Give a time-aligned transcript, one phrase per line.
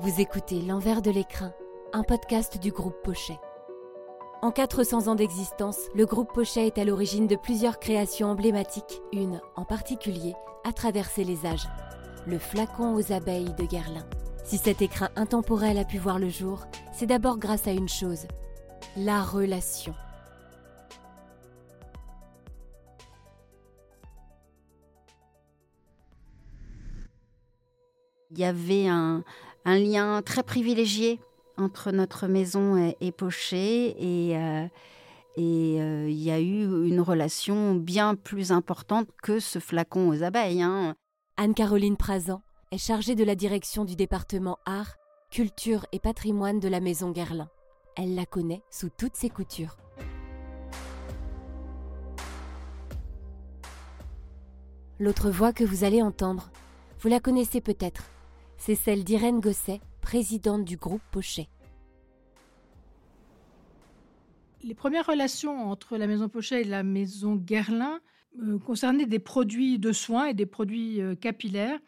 [0.00, 1.52] Vous écoutez L'envers de l'écrin,
[1.92, 3.40] un podcast du groupe Pochet.
[4.42, 9.02] En 400 ans d'existence, le groupe Pochet est à l'origine de plusieurs créations emblématiques.
[9.12, 10.34] Une, en particulier,
[10.64, 11.66] a traversé les âges.
[12.28, 14.06] Le flacon aux abeilles de Guerlain.
[14.44, 18.28] Si cet écrin intemporel a pu voir le jour, c'est d'abord grâce à une chose,
[18.96, 19.94] la relation.
[28.38, 29.24] Il y avait un,
[29.64, 31.18] lien très privilégié
[31.56, 34.64] entre notre maison et, et Pochet et, euh,
[35.38, 40.62] euh, il y a eu une relation bien plus importante que ce flacon aux abeilles.
[40.62, 40.94] Hein.
[41.36, 44.94] Anne-Caroline Prazan est chargée de la direction du département art,
[45.32, 47.50] culture et patrimoine de la maison Guerlain.
[47.96, 49.76] Elle la connaît sous toutes ses coutures.
[55.00, 56.52] L'autre voix que vous allez entendre,
[57.00, 58.04] vous la connaissez peut-être
[58.58, 61.48] c'est celle d'Irène Gosset, présidente du groupe Pochet.
[64.62, 68.00] Les premières relations entre la maison Pochet et la maison Guerlain
[68.42, 71.78] euh, concernaient des produits de soins et des produits euh, capillaires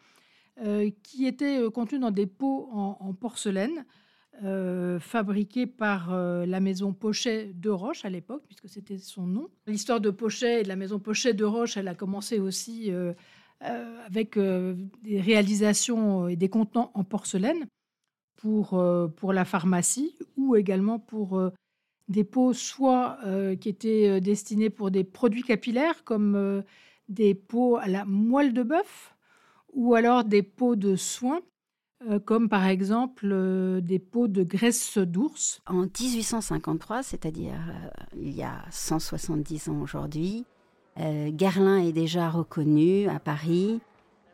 [0.61, 3.85] euh, qui étaient contenus dans des pots en, porcelaine
[4.99, 9.49] fabriqués par la maison Pochet de Roche à l'époque, puisque c'était son nom.
[9.67, 12.91] L'histoire de Pochet et de la maison Pochet de Roche, elle a commencé aussi
[13.63, 14.73] euh, avec euh,
[15.03, 17.67] des réalisations et des contenants en porcelaine
[18.37, 21.39] pour, euh, pour la pharmacie ou également pour
[22.07, 23.19] des pots soit
[23.59, 26.63] qui étaient destinés pour des produits capillaires comme
[27.07, 29.15] des pots à la moelle de bœuf
[29.73, 31.41] ou alors des pots de soins
[32.25, 33.27] comme par exemple
[33.81, 35.61] des pots de graisse d'ours.
[35.67, 37.61] En 1853, c'est-à-dire
[38.15, 40.45] il y a 170 ans aujourd'hui,
[40.99, 43.79] euh, Garlin est déjà reconnu à Paris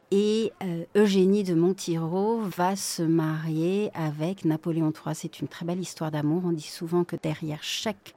[0.10, 5.14] et euh, Eugénie de Montiro va se marier avec Napoléon III.
[5.14, 6.44] C'est une très belle histoire d'amour.
[6.46, 8.16] On dit souvent que derrière chaque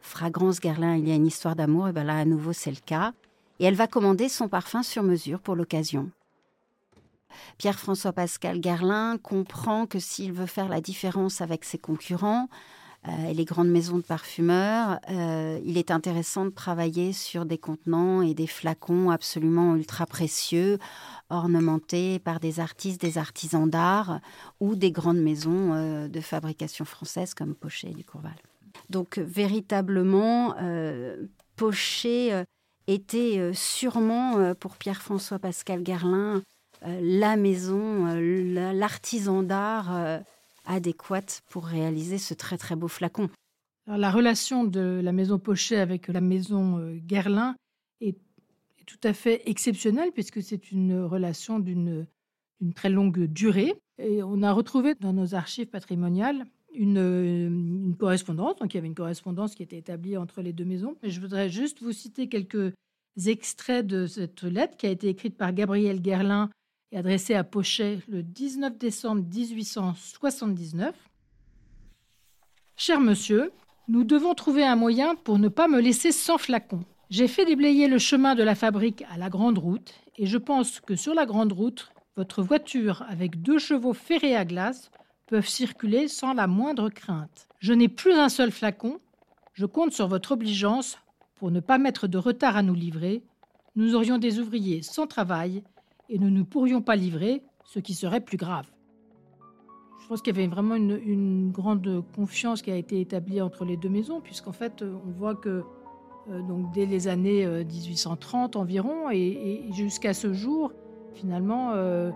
[0.00, 1.88] fragrance Guerlain, il y a une histoire d'amour.
[1.88, 3.12] Et bien là, à nouveau, c'est le cas.
[3.60, 6.10] Et elle va commander son parfum sur mesure pour l'occasion.
[7.58, 12.48] Pierre-François Pascal Guerlain comprend que s'il veut faire la différence avec ses concurrents,
[13.06, 18.22] et les grandes maisons de parfumeurs, euh, il est intéressant de travailler sur des contenants
[18.22, 20.78] et des flacons absolument ultra précieux,
[21.30, 24.20] ornementés par des artistes, des artisans d'art
[24.60, 28.36] ou des grandes maisons euh, de fabrication française comme Pochet et Ducourval.
[28.90, 30.54] Donc véritablement,
[31.56, 32.44] Pochet
[32.86, 36.42] était sûrement pour Pierre-François Pascal Guerlain
[36.82, 38.06] la maison,
[38.72, 40.22] l'artisan d'art
[40.68, 43.28] adéquate pour réaliser ce très très beau flacon.
[43.86, 47.56] la relation de la maison Pochet avec la maison euh, Guerlain
[48.00, 48.18] est,
[48.86, 52.06] tout à fait exceptionnelle puisque c'est une relation d'une
[52.74, 53.74] très longue durée.
[53.98, 58.56] Et on a retrouvé dans nos archives patrimoniales une, correspondance.
[58.56, 60.96] Donc il y avait une correspondance qui était établie entre les deux maisons.
[61.02, 62.72] Je voudrais juste vous citer quelques
[63.26, 66.50] extraits de cette lettre qui a été écrite par Gabriel Guerlain
[66.92, 70.94] et adressé à Pochet le 19 décembre 1879.
[72.76, 73.52] Cher monsieur,
[73.88, 76.84] nous devons trouver un moyen pour ne pas me laisser sans flacon.
[77.10, 80.80] J'ai fait déblayer le chemin de la fabrique à la grande route et je pense
[80.80, 84.90] que sur la grande route, votre voiture avec deux chevaux ferrés à glace
[85.26, 87.48] peuvent circuler sans la moindre crainte.
[87.60, 88.98] Je n'ai plus un seul flacon.
[89.52, 90.98] Je compte sur votre obligeance
[91.36, 93.22] pour ne pas mettre de retard à nous livrer.
[93.76, 95.62] Nous aurions des ouvriers sans travail
[96.08, 98.66] et nous ne pourrions pas livrer, ce qui serait plus grave.
[100.00, 103.76] Je pense qu'il y avait vraiment une, grande confiance qui a été établie entre les
[103.76, 105.64] deux maisons, puisqu'en fait, on voit que
[106.30, 110.72] euh, donc dès les années 1830 euh, environ, et, jusqu'à ce jour,
[111.12, 112.10] finalement, euh,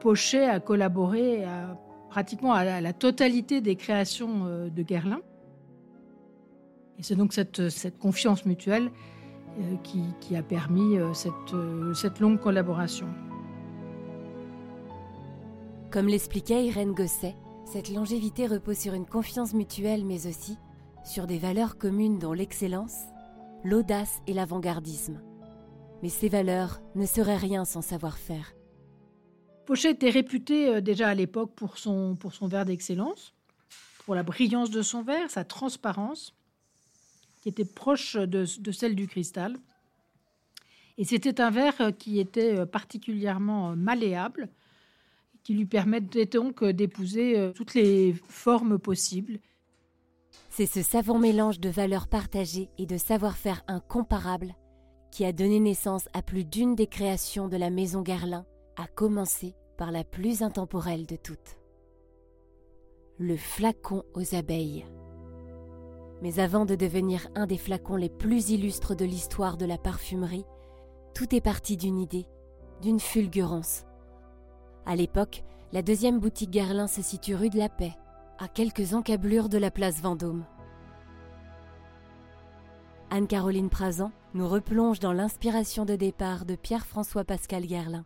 [0.00, 1.76] Pochet a collaboré à,
[2.08, 5.20] pratiquement à la, totalité des créations de Guerlain.
[6.98, 8.90] Et c'est donc cette confiance mutuelle
[9.58, 9.76] euh,
[10.20, 11.12] qui, a permis euh,
[11.54, 13.08] euh, cette, longue collaboration.
[15.90, 17.34] Comme l'expliquait Irène Gosset,
[17.64, 20.56] cette longévité repose sur une confiance mutuelle, mais aussi
[21.04, 22.96] sur des valeurs communes dont l'excellence,
[23.64, 25.20] l'audace et l'avant-gardisme.
[26.02, 28.54] Mais ces valeurs ne seraient rien sans savoir-faire.
[29.66, 33.34] Pochet était réputé déjà à l'époque pour son, pour son verre d'excellence,
[34.04, 36.34] pour la brillance de son verre, sa transparence,
[37.40, 39.58] qui était proche de, celle du cristal.
[40.98, 44.50] Et c'était un verre qui était euh, particulièrement euh, malléable,
[45.42, 49.40] qui lui permettait donc euh, d'épouser toutes les formes possibles.
[50.50, 54.54] C'est ce savant mélange de valeurs partagées et de savoir-faire incomparable
[55.10, 58.46] qui a donné naissance à plus d'une des créations de la maison Guerlain,
[58.76, 61.56] à commencer par la plus intemporelle de toutes.
[63.18, 64.86] le flacon aux abeilles.
[66.22, 70.44] Mais avant de devenir un des flacons les plus illustres de l'histoire de la parfumerie,
[71.14, 72.26] tout est parti d'une idée,
[72.82, 73.84] d'une fulgurance.
[74.86, 77.96] À l'époque, la deuxième boutique Guerlain se situe rue de la Paix,
[78.38, 80.44] à quelques encablures de la place Vendôme.
[83.10, 88.04] Anne-Caroline Prazan nous replonge dans l'inspiration de départ de Pierre-François Pascal Guerlain.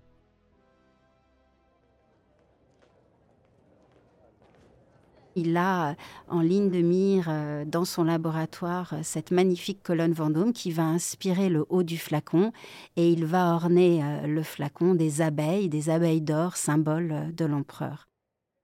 [5.37, 5.97] Il a
[6.29, 10.85] en ligne de mire euh, dans son laboratoire euh, cette magnifique colonne Vendôme qui va
[10.85, 12.53] inspirer le haut du flacon
[12.97, 18.09] et il va orner euh, le flacon des abeilles, des abeilles d'or, symbole de l'empereur.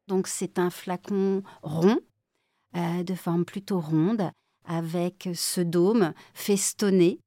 [0.07, 1.99] Donc c'est un flacon rond,
[2.75, 4.31] de forme plutôt ronde,
[4.65, 7.21] avec ce dôme festonné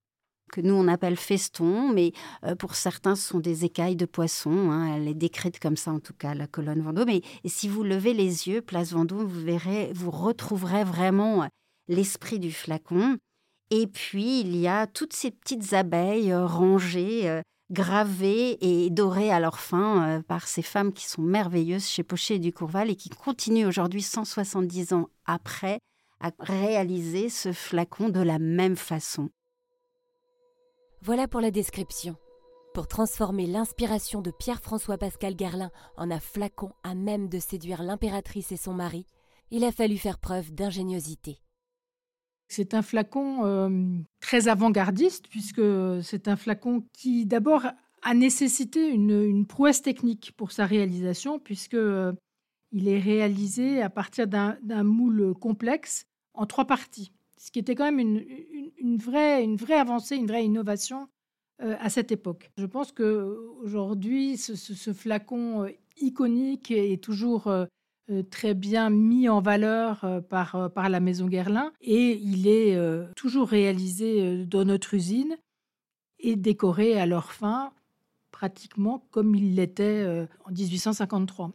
[0.53, 2.11] que nous on appelle feston, mais
[2.45, 4.69] euh, pour certains ce sont des écailles de poisson.
[4.69, 4.95] Hein.
[4.95, 7.09] elle est décrite comme ça en tout cas, la colonne Vendôme.
[7.09, 11.47] Et, et si vous levez les yeux, place Vendôme, vous verrez, vous retrouverez vraiment euh,
[11.87, 13.17] l'esprit du flacon.
[13.71, 17.41] Et puis il y a toutes ces petites abeilles euh, rangées,
[17.71, 22.39] gravées et dorées à leur fin par ces femmes qui sont merveilleuses chez Pochet et
[22.39, 25.79] Ducourval et qui continuent aujourd'hui, 170 ans après,
[26.19, 29.29] à réaliser ce flacon de la même façon.
[31.05, 32.15] Voilà pour la description.
[32.73, 38.53] Pour transformer l'inspiration de Pierre-François Pascal Garlin en un flacon à même de séduire l'impératrice
[38.53, 39.05] et son mari,
[39.51, 41.41] il a fallu faire preuve d'ingéniosité.
[42.47, 45.61] C'est un flacon euh, très avant-gardiste, puisque
[46.03, 47.65] c'est un flacon qui d'abord
[48.01, 52.13] a nécessité une, prouesse technique pour sa réalisation, puisque euh,
[52.71, 57.11] il est réalisé à partir d'un moule complexe en trois parties
[57.43, 61.09] ce qui était quand même une, vraie, une vraie avancée, une vraie innovation
[61.61, 62.49] euh, à cette époque.
[62.57, 67.65] Je pense qu'aujourd'hui, ce, ce, flacon euh, iconique est toujours euh,
[68.31, 72.77] très bien mis en valeur par, par la maison Guerlain et il est
[73.15, 75.37] toujours réalisé dans notre usine
[76.19, 77.73] et décoré à leur fin
[78.31, 80.05] pratiquement comme il l'était
[80.45, 81.51] en 1853.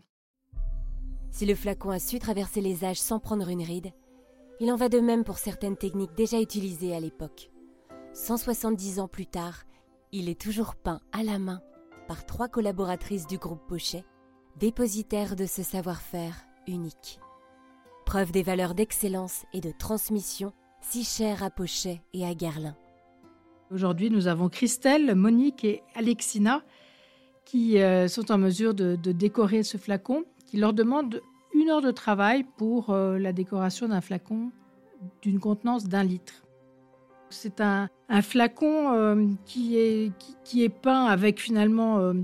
[1.31, 3.93] Si le flacon a su traverser les âges sans prendre une ride,
[4.61, 7.51] il en va de même pour certaines techniques déjà utilisées à l'époque.
[8.13, 9.65] 170 ans plus tard,
[10.13, 11.61] il est toujours peint à la main
[12.07, 14.05] par trois collaboratrices du groupe Pochet,
[14.59, 16.35] dépositaires de ce savoir-faire
[16.67, 17.21] unique.
[18.07, 22.77] Preuve des valeurs d'excellence et de transmission si chères à Pochet et à Garlin.
[23.71, 26.63] Aujourd'hui, nous avons Christelle, Monique et Alexina
[27.45, 31.23] qui euh, sont en mesure de, de décorer ce flacon, qui leur demande
[31.55, 34.51] une heure de travail pour euh, la décoration d'un flacon
[35.23, 36.45] d'une contenance d'un litre.
[37.31, 37.89] C'est un,
[38.23, 40.13] flacon euh, qui, est,
[40.45, 42.15] qui, est peint avec finalement euh,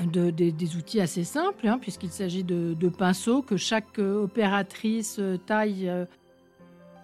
[0.00, 5.88] des outils assez simples, hein, puisqu'il s'agit de, pinceaux que chaque opératrice taille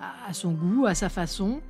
[0.00, 1.60] à son goût, à sa façon,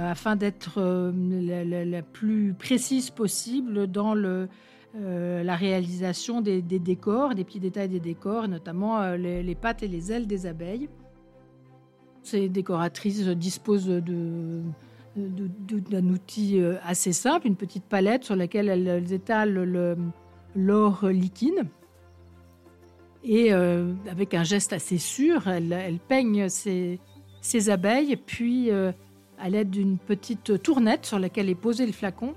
[0.00, 4.48] afin d'être la, plus précise possible dans le,
[4.96, 9.88] euh, la réalisation des, décors, des petits détails des décors, notamment euh, les, pattes et
[9.88, 10.88] les ailes des abeilles.
[12.22, 14.62] Ces décoratrices disposent d'un
[16.08, 19.66] outil euh, assez simple, une petite palette sur laquelle elles, étalent
[20.54, 21.64] l'or liquide.
[23.24, 27.00] Et avec un geste assez sûr, elles, peignent ces,
[27.68, 32.34] abeilles, puis à l'aide d'une petite tournette sur laquelle est posé le flacon,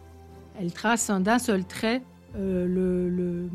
[0.57, 2.01] elles tracent d'un seul trait
[2.35, 3.49] euh,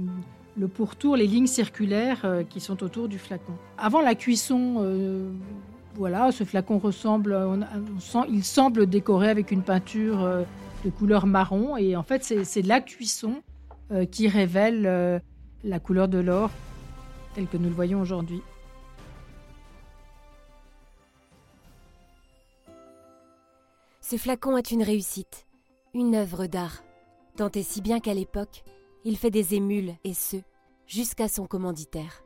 [0.57, 3.53] le, pourtour, les lignes circulaires euh, qui sont autour du flacon.
[3.79, 5.31] Avant la cuisson, euh,
[5.95, 7.37] voilà, ce flacon ressemble,
[8.29, 10.47] il semble décoré avec une peinture
[10.85, 13.43] de couleur marron et en fait c'est la cuisson
[14.11, 15.21] qui révèle
[15.65, 16.51] la couleur de l'or
[17.35, 18.41] telle que nous le voyons aujourd'hui.
[24.01, 25.47] Ce flacon est une réussite,
[25.95, 26.83] une œuvre d'art.
[27.37, 28.63] Tant et si bien qu'à l'époque,
[29.05, 30.37] il fait des émules, et ce,
[30.87, 32.25] jusqu'à son commanditaire.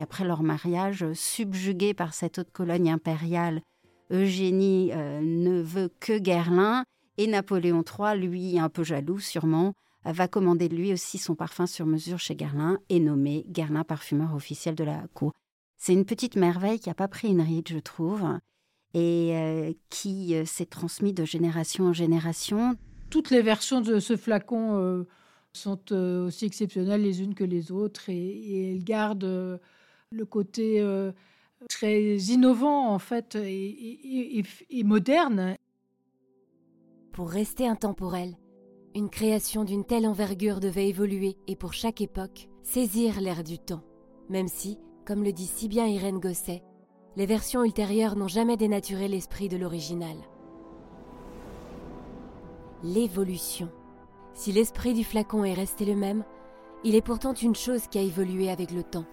[0.00, 3.60] Après leur mariage, subjugué par cette haute colonie impériale,
[4.10, 6.84] Eugénie euh, ne veut que Guerlain,
[7.18, 9.74] et Napoléon III, lui, un peu jaloux sûrement,
[10.04, 14.74] va commander lui aussi son parfum sur mesure chez Guerlain et nommer Guerlain parfumeur officiel
[14.74, 15.32] de la cour.
[15.76, 18.22] C'est une petite merveille qui n'a pas pris une ride, je trouve,
[18.94, 22.76] et euh, qui euh, s'est transmise de génération en génération
[23.14, 25.06] toutes les versions de ce flacon euh,
[25.52, 29.58] sont euh, aussi exceptionnelles les unes que les autres et, elles gardent euh,
[30.10, 30.84] le côté
[31.68, 35.54] très innovant en fait et, et, moderne.
[37.12, 38.36] Pour rester intemporel,
[38.96, 43.84] une création d'une telle envergure devait évoluer et pour chaque époque saisir l'air du temps,
[44.28, 46.64] même si, comme le dit si bien Irène Gosset,
[47.14, 50.16] les versions ultérieures n'ont jamais dénaturé l'esprit de l'original.
[52.84, 53.72] L'évolution.
[54.34, 56.22] Si l'esprit du flacon est resté le même,
[56.84, 59.06] il est pourtant une chose qui a évolué avec le temps.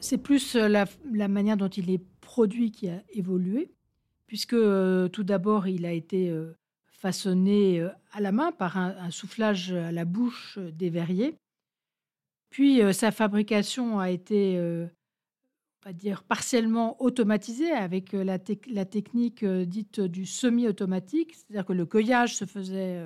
[0.00, 3.70] C'est plus euh, la, manière dont il est produit qui a évolué,
[4.26, 6.56] puisque euh, tout d'abord il a été euh,
[6.92, 11.36] façonné à la main par un, soufflage à la bouche des verriers.
[12.48, 14.58] Puis sa fabrication a été,
[15.84, 22.36] va dire, partiellement automatisée avec la, la technique dite du semi-automatique, c'est-à-dire que le cueillage
[22.36, 23.02] se faisait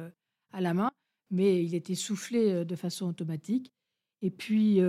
[0.52, 0.90] à la main,
[1.30, 3.70] mais il était soufflé de façon automatique.
[4.22, 4.80] Et puis,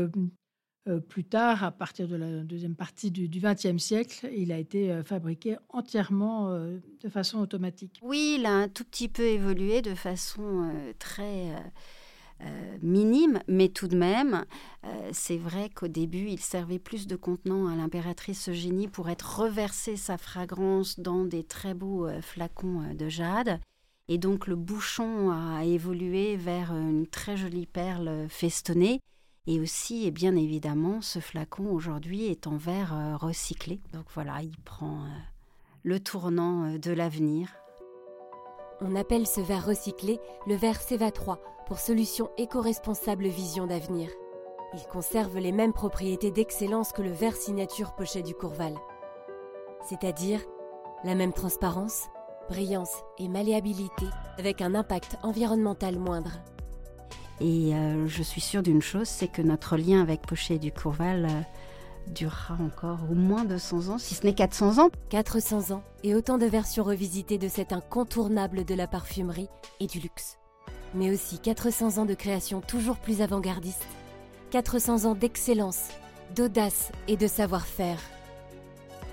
[0.88, 4.92] euh, plus tard, à partir de la deuxième partie du XXe siècle, il a été
[4.92, 8.00] euh, fabriqué entièrement euh, de façon automatique.
[8.04, 11.56] Oui, il a un tout petit peu évolué de façon très
[12.82, 14.46] minime, mais tout de même,
[15.12, 19.96] c'est vrai qu'au début, il servait plus de contenant à l'impératrice Eugénie pour être reversé
[19.96, 23.60] sa fragrance dans des très beaux flacons de jade.
[24.08, 29.00] Et donc le bouchon a évolué vers une très jolie perle festonnée.
[29.48, 33.80] Et aussi, et bien évidemment, ce flacon aujourd'hui est en verre euh, recyclé.
[33.94, 35.10] Donc voilà, il prend euh,
[35.84, 37.56] le tournant euh, de l'avenir.
[38.82, 44.10] On appelle ce verre recyclé le verre CEVA 3 pour solution éco-responsable vision d'avenir.
[44.74, 48.74] Il conserve les mêmes propriétés d'excellence que le verre signature pochet du Courval.
[49.88, 50.42] C'est-à-dire
[51.06, 52.08] la même transparence,
[52.50, 56.34] brillance et malléabilité avec un impact environnemental moindre.
[57.40, 61.26] Et euh, je suis sûre d'une chose, c'est que notre lien avec Pochet du Courval
[61.26, 61.42] euh,
[62.08, 64.90] durera encore au moins 200 ans, si ce n'est 400 ans.
[65.10, 70.00] 400 ans et autant de versions revisitées de cet incontournable de la parfumerie et du
[70.00, 70.38] luxe.
[70.94, 73.86] Mais aussi 400 ans de création toujours plus avant-gardiste.
[74.52, 75.90] 400 ans d'excellence,
[76.36, 78.00] d'audace et de savoir-faire.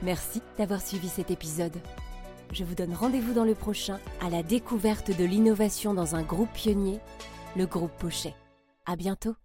[0.02, 1.76] Merci d'avoir suivi cet épisode.
[2.52, 6.52] Je vous donne rendez-vous dans le prochain à la découverte de l'innovation dans un groupe
[6.52, 7.00] pionnier
[7.56, 8.34] le groupe Pochet.
[8.86, 9.41] À bientôt!